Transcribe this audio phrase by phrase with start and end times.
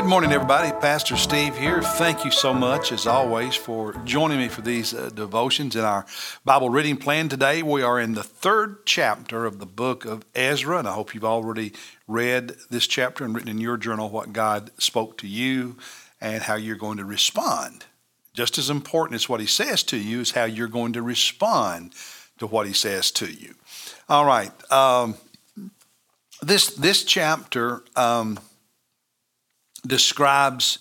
[0.00, 0.72] good morning, everybody.
[0.80, 1.82] Pastor Steve here.
[1.82, 6.06] Thank you so much, as always, for joining me for these uh, devotions in our
[6.42, 7.62] Bible reading plan today.
[7.62, 11.22] We are in the third chapter of the book of Ezra, and I hope you've
[11.22, 11.74] already
[12.08, 15.76] read this chapter and written in your journal what God spoke to you
[16.18, 17.84] and how you're going to respond.
[18.32, 21.92] Just as important as what He says to you is how you're going to respond
[22.38, 23.54] to what He says to you.
[24.08, 24.50] All right.
[24.72, 25.16] Um,
[26.40, 27.82] this this chapter.
[27.96, 28.40] Um,
[29.86, 30.78] describes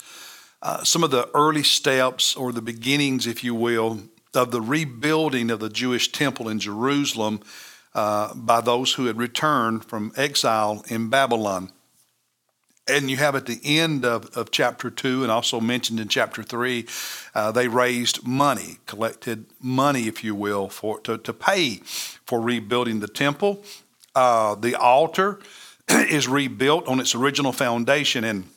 [0.62, 4.00] uh, some of the early steps or the beginnings, if you will,
[4.34, 7.42] of the rebuilding of the Jewish temple in Jerusalem
[7.96, 11.72] uh, by those who had returned from exile in Babylon.
[12.88, 16.42] And you have at the end of, of chapter 2, and also mentioned in chapter
[16.42, 16.88] 3,
[17.36, 21.76] uh, they raised money, collected money, if you will, for to, to pay
[22.26, 23.64] for rebuilding the temple.
[24.16, 25.40] Uh, the altar
[25.90, 28.24] is rebuilt on its original foundation.
[28.24, 28.50] And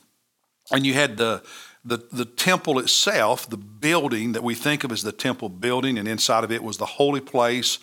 [0.72, 1.42] and you had the
[1.84, 6.06] the, the temple itself, the building that we think of as the temple building, and
[6.06, 7.78] inside of it was the holy place,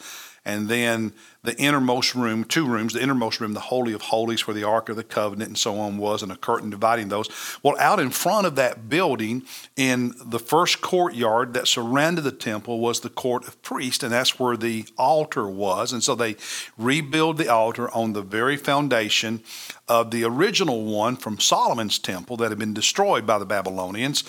[0.50, 4.56] and then the innermost room, two rooms, the innermost room, the Holy of Holies, where
[4.56, 7.30] the Ark of the Covenant and so on was, and a curtain dividing those.
[7.62, 9.44] Well, out in front of that building,
[9.76, 14.40] in the first courtyard that surrounded the temple, was the court of priests, and that's
[14.40, 15.94] where the altar was.
[15.94, 16.36] And so they
[16.78, 19.44] rebuild the altar on the very foundation
[19.88, 24.24] of the original one from Solomon's temple that had been destroyed by the Babylonians.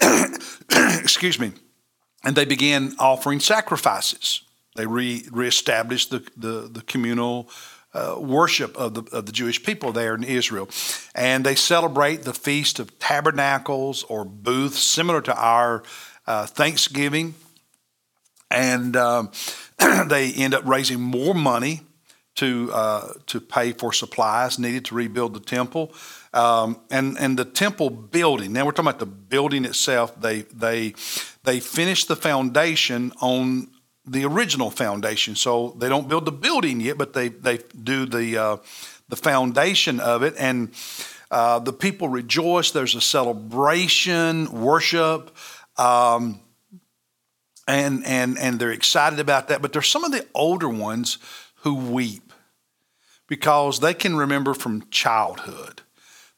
[0.70, 1.52] Excuse me.
[2.24, 4.42] And they began offering sacrifices.
[4.76, 7.50] They re- reestablished the, the, the communal
[7.92, 10.68] uh, worship of the, of the Jewish people there in Israel.
[11.14, 15.82] And they celebrate the Feast of Tabernacles or booths, similar to our
[16.26, 17.34] uh, Thanksgiving.
[18.50, 19.32] And um,
[20.06, 21.80] they end up raising more money
[22.36, 25.92] to, uh, to pay for supplies needed to rebuild the temple.
[26.32, 30.94] Um, and, and the temple building, now we're talking about the building itself, they, they,
[31.42, 33.68] they finished the foundation on
[34.06, 35.34] the original foundation.
[35.34, 38.56] So they don't build the building yet, but they they do the uh,
[39.08, 40.72] the foundation of it, and
[41.30, 42.70] uh, the people rejoice.
[42.70, 45.36] There's a celebration, worship.
[45.76, 46.40] Um,
[47.70, 49.62] and, and, and they're excited about that.
[49.62, 51.18] But there's some of the older ones
[51.62, 52.32] who weep
[53.28, 55.82] because they can remember from childhood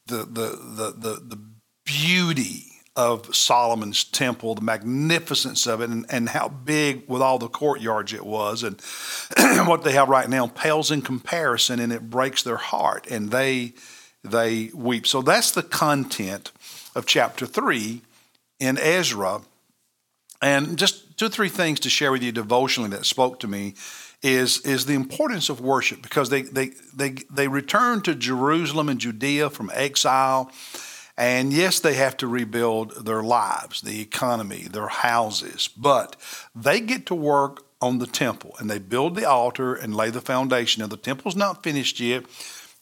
[0.07, 1.41] the, the, the, the, the
[1.85, 7.49] beauty of Solomon's temple, the magnificence of it, and, and how big with all the
[7.49, 8.81] courtyards it was, and
[9.67, 13.73] what they have right now pales in comparison, and it breaks their heart, and they
[14.25, 15.07] they weep.
[15.07, 16.53] So that's the content
[16.95, 18.03] of chapter three
[18.61, 19.41] in Ezra,
[20.43, 23.75] and just two or three things to share with you devotionally that spoke to me
[24.23, 29.01] is is the importance of worship because they they they they returned to Jerusalem and
[29.01, 30.53] Judea from exile
[31.23, 36.17] and yes, they have to rebuild their lives, the economy, their houses, but
[36.53, 40.21] they get to work on the temple and they build the altar and lay the
[40.21, 40.81] foundation.
[40.81, 42.25] Now, the temple's not finished yet,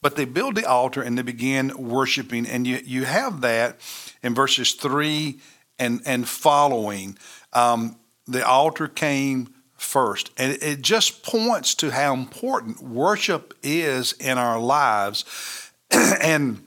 [0.01, 2.47] but they build the altar and they begin worshiping.
[2.47, 3.79] And you, you have that
[4.23, 5.39] in verses 3
[5.77, 7.19] and, and following.
[7.53, 10.31] Um, the altar came first.
[10.35, 15.25] And it just points to how important worship is in our lives.
[15.91, 16.63] and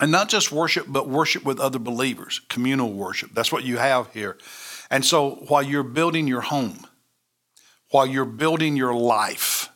[0.00, 3.30] and not just worship, but worship with other believers, communal worship.
[3.34, 4.38] That's what you have here.
[4.90, 6.86] And so while you're building your home,
[7.90, 9.70] while you're building your life,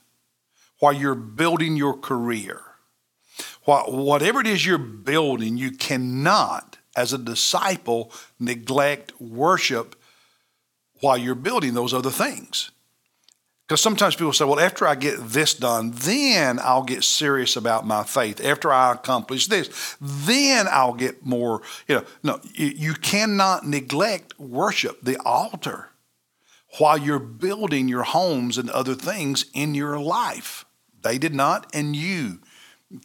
[0.78, 2.60] while you're building your career,
[3.64, 9.96] while, whatever it is you're building, you cannot, as a disciple, neglect worship
[11.00, 12.70] while you're building those other things.
[13.72, 17.86] Because sometimes people say, well, after I get this done, then I'll get serious about
[17.86, 18.44] my faith.
[18.44, 21.62] After I accomplish this, then I'll get more.
[21.88, 25.88] You know, no, you, cannot neglect worship, the altar,
[26.76, 30.66] while you're building your homes and other things in your life.
[31.00, 32.40] They did not, and you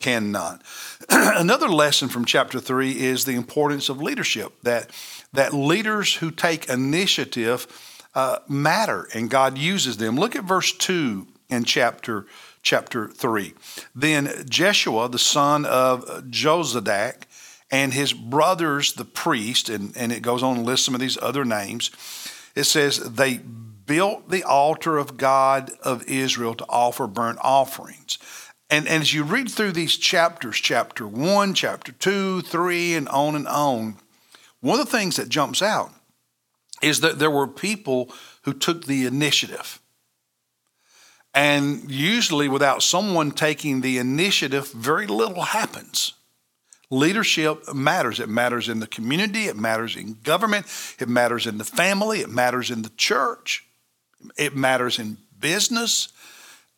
[0.02, 0.64] cannot.
[1.10, 4.92] Another lesson from chapter 3 is the importance of leadership, that,
[5.32, 7.68] that leaders who take initiative
[8.16, 10.16] uh, matter and God uses them.
[10.16, 12.26] Look at verse 2 in chapter
[12.62, 13.54] chapter 3.
[13.96, 17.24] Then Jeshua, the son of Jozadak,
[17.72, 21.18] and his brothers, the priest, and, and it goes on to list some of these
[21.22, 21.92] other names.
[22.56, 28.18] It says, they built the altar of God of Israel to offer burnt offerings.
[28.70, 33.36] And, and as you read through these chapters, chapter 1, chapter 2, 3, and on
[33.36, 33.96] and on,
[34.60, 35.92] one of the things that jumps out
[36.82, 38.12] is that there were people
[38.44, 39.80] who took the initiative.
[41.34, 46.14] And usually, without someone taking the initiative, very little happens.
[46.90, 48.20] Leadership matters.
[48.20, 50.66] It matters in the community, it matters in government,
[51.00, 53.66] it matters in the family, it matters in the church,
[54.38, 56.08] it matters in business.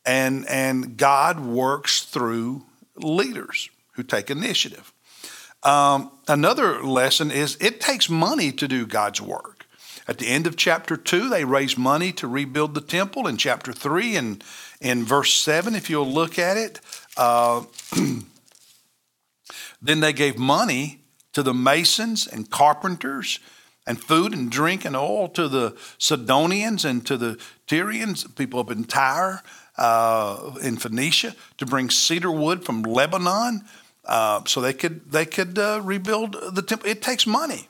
[0.06, 2.63] And, and God works through
[2.98, 4.92] leaders who take initiative.
[5.62, 9.58] Um, another lesson is it takes money to do God's work.
[10.09, 13.27] At the end of chapter 2, they raised money to rebuild the temple.
[13.27, 14.44] In chapter 3 and
[14.81, 16.81] in verse 7, if you'll look at it,
[17.15, 17.61] uh,
[19.83, 21.01] then they gave money
[21.33, 23.38] to the masons and carpenters
[23.85, 28.71] and food and drink and oil to the Sidonians and to the Tyrians, people up
[28.71, 29.44] in Tyre,
[29.77, 33.63] uh, in Phoenicia, to bring cedar wood from Lebanon
[34.05, 36.89] uh, so they could they could uh, rebuild the temple.
[36.89, 37.69] It takes money.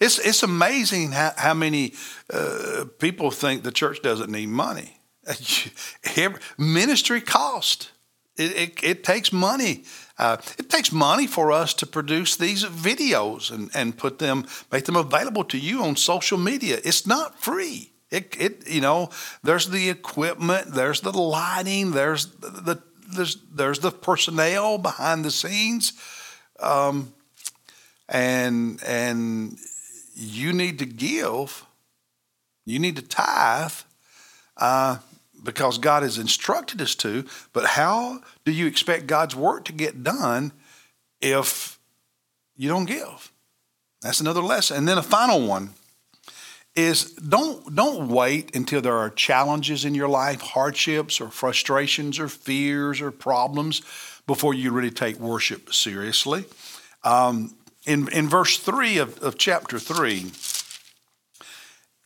[0.00, 1.94] It's it's amazing how, how many
[2.32, 5.00] uh, people think the church doesn't need money.
[6.58, 7.90] Ministry cost.
[8.36, 9.84] It, it, it takes money.
[10.16, 14.84] Uh, it takes money for us to produce these videos and, and put them, make
[14.84, 16.78] them available to you on social media.
[16.82, 17.92] It's not free.
[18.10, 19.10] It, it you know,
[19.42, 22.82] there's the equipment, there's the lighting, there's the, the
[23.14, 25.92] there's there's the personnel behind the scenes,
[26.60, 27.12] um,
[28.08, 29.58] and and
[30.14, 31.64] you need to give,
[32.64, 33.72] you need to tithe,
[34.56, 34.98] uh,
[35.42, 37.24] because God has instructed us to.
[37.52, 40.52] But how do you expect God's work to get done
[41.20, 41.78] if
[42.56, 43.32] you don't give?
[44.02, 44.76] That's another lesson.
[44.78, 45.70] And then a final one
[46.74, 52.28] is don't don't wait until there are challenges in your life, hardships or frustrations or
[52.28, 53.82] fears or problems
[54.26, 56.44] before you really take worship seriously.
[57.02, 57.54] Um,
[57.90, 60.30] in in verse three of, of chapter three,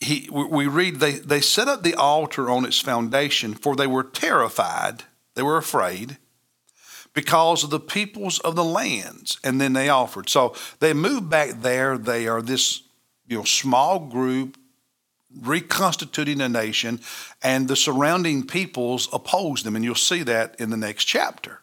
[0.00, 4.04] he, we read they they set up the altar on its foundation, for they were
[4.04, 5.04] terrified,
[5.34, 6.16] they were afraid
[7.12, 10.28] because of the peoples of the lands, and then they offered.
[10.28, 11.96] So they moved back there.
[11.96, 12.82] They are this
[13.28, 14.58] you know, small group
[15.40, 17.00] reconstituting a nation,
[17.42, 19.76] and the surrounding peoples opposed them.
[19.76, 21.60] And you'll see that in the next chapter.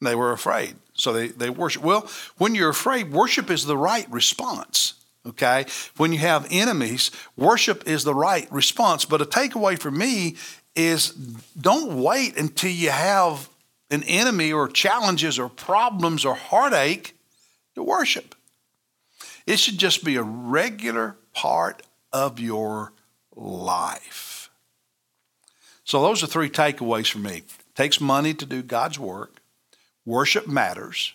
[0.00, 1.82] They were afraid, so they, they worship.
[1.82, 2.08] Well,
[2.38, 4.94] when you're afraid, worship is the right response.
[5.26, 5.66] Okay?
[5.96, 9.04] When you have enemies, worship is the right response.
[9.04, 10.36] But a takeaway for me
[10.74, 13.48] is don't wait until you have
[13.90, 17.16] an enemy or challenges or problems or heartache
[17.74, 18.34] to worship.
[19.46, 21.82] It should just be a regular part
[22.12, 22.92] of your
[23.36, 24.50] life.
[25.84, 27.38] So, those are three takeaways for me.
[27.38, 27.44] It
[27.74, 29.40] takes money to do God's work.
[30.04, 31.12] Worship matters.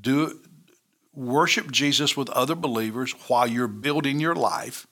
[0.00, 0.40] Do
[1.12, 4.86] worship Jesus with other believers while you're building your life.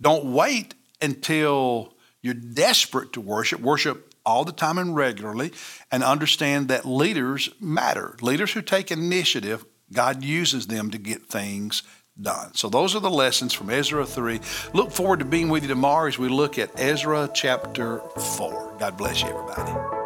[0.00, 3.60] Don't wait until you're desperate to worship.
[3.60, 5.50] Worship all the time and regularly,
[5.90, 8.16] and understand that leaders matter.
[8.20, 11.82] Leaders who take initiative God uses them to get things
[12.20, 12.54] done.
[12.54, 14.40] So those are the lessons from Ezra 3.
[14.72, 18.76] Look forward to being with you tomorrow as we look at Ezra chapter 4.
[18.78, 19.99] God bless you, everybody.